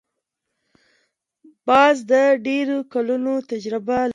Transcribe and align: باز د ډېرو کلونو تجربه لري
باز 1.67 1.97
د 2.11 2.13
ډېرو 2.45 2.77
کلونو 2.93 3.33
تجربه 3.49 3.97
لري 4.01 4.09